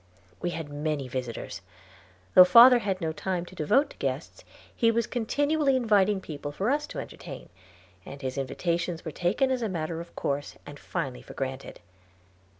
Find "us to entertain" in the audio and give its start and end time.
6.71-7.49